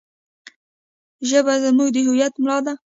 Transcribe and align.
ژبه 1.29 1.53
زموږ 1.63 1.89
د 1.93 1.97
هویت 2.07 2.33
ملا 2.41 2.57
ده. 2.65 2.73